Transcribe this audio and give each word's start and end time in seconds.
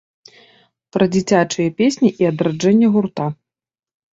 Пра 0.95 1.05
дзіцячыя 1.15 1.69
песні 1.81 2.09
і 2.25 2.31
адраджэнне 2.33 2.87
гурта. 2.97 3.29